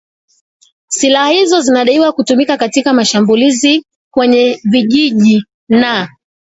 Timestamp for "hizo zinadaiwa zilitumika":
1.31-2.57